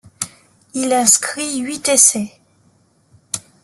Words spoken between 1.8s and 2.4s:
essais.